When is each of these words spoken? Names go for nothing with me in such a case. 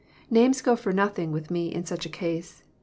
Names 0.31 0.63
go 0.63 0.75
for 0.75 0.91
nothing 0.91 1.31
with 1.31 1.51
me 1.51 1.71
in 1.71 1.85
such 1.85 2.07
a 2.07 2.09
case. 2.09 2.63